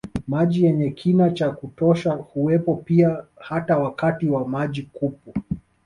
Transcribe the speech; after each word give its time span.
Maji 0.27 0.65
yenye 0.65 0.91
kina 0.91 1.31
cha 1.31 1.49
kutosha 1.51 2.11
huwepo 2.11 2.75
pia 2.75 3.23
hata 3.39 3.77
wakati 3.77 4.27
wa 4.29 4.47
maji 4.47 4.83
kupwa 4.93 5.33